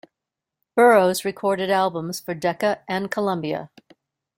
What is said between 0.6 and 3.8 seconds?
Burrows recorded albums for Decca and Columbia.